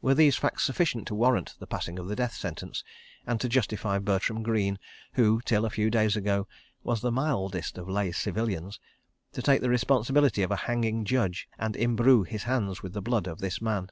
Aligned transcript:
Were 0.00 0.14
these 0.14 0.36
facts 0.36 0.62
sufficient 0.62 1.08
to 1.08 1.14
warrant 1.16 1.56
the 1.58 1.66
passing 1.66 1.98
of 1.98 2.06
the 2.06 2.14
death 2.14 2.36
sentence 2.36 2.84
and 3.26 3.40
to 3.40 3.48
justify 3.48 3.98
Bertram 3.98 4.44
Greene, 4.44 4.78
who, 5.14 5.40
till 5.44 5.64
a 5.64 5.70
few 5.70 5.90
days 5.90 6.14
ago, 6.14 6.46
was 6.84 7.00
the 7.00 7.10
mildest 7.10 7.76
of 7.76 7.88
lay 7.88 8.12
civilians, 8.12 8.78
to 9.32 9.42
take 9.42 9.62
the 9.62 9.68
responsibility 9.68 10.42
of 10.44 10.52
a 10.52 10.56
hanging 10.70 11.04
judge 11.04 11.48
and 11.58 11.74
imbrue 11.74 12.22
his 12.22 12.44
hands 12.44 12.84
with 12.84 12.92
the 12.92 13.02
blood 13.02 13.26
of 13.26 13.40
this 13.40 13.60
man? 13.60 13.90